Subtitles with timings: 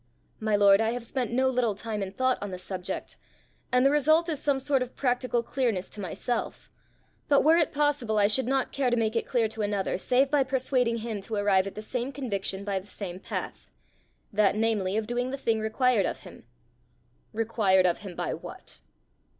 [0.39, 3.17] "My lord, I have spent no little time and thought on the subject,
[3.71, 6.71] and the result is some sort of practical clearness to myself;
[7.29, 10.31] but, were it possible, I should not care to make it clear to another save
[10.31, 13.69] by persuading him to arrive at the same conviction by the same path
[14.33, 16.45] that, namely, of doing the thing required of him."
[17.31, 18.81] "Required of him by what?"